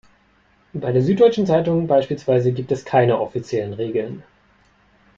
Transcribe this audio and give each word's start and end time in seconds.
Bei 0.73 0.91
der 0.91 1.03
Süddeutschen 1.03 1.45
Zeitung 1.45 1.85
beispielsweise 1.85 2.53
gibt 2.53 2.71
es 2.71 2.85
keine 2.85 3.19
offiziellen 3.19 3.73
Regeln. 3.73 4.23